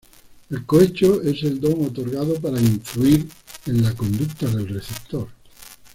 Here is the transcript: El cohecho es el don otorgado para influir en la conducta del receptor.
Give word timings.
El 0.49 0.65
cohecho 0.65 1.21
es 1.21 1.43
el 1.43 1.59
don 1.61 1.85
otorgado 1.85 2.33
para 2.41 2.59
influir 2.59 3.29
en 3.67 3.83
la 3.83 3.93
conducta 3.93 4.47
del 4.47 4.67
receptor. 4.67 5.27